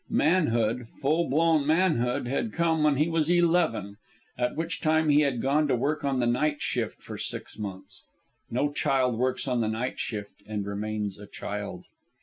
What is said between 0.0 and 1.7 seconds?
Manhood, full blown